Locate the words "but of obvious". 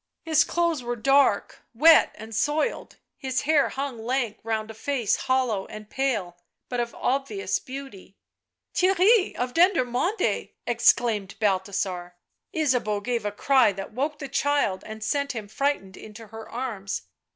6.69-7.59